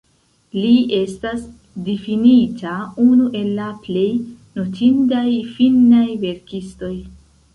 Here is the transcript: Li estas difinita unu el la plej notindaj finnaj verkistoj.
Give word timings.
Li 0.53 0.69
estas 0.99 1.43
difinita 1.89 2.71
unu 3.03 3.27
el 3.41 3.51
la 3.59 3.67
plej 3.83 4.07
notindaj 4.61 5.27
finnaj 5.59 6.07
verkistoj. 6.27 6.93